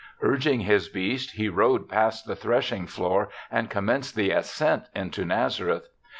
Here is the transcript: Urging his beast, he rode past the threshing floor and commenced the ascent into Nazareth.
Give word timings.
Urging 0.23 0.61
his 0.61 0.89
beast, 0.89 1.35
he 1.35 1.47
rode 1.47 1.87
past 1.87 2.25
the 2.25 2.35
threshing 2.35 2.87
floor 2.87 3.29
and 3.51 3.69
commenced 3.69 4.15
the 4.15 4.31
ascent 4.31 4.85
into 4.95 5.23
Nazareth. 5.23 5.89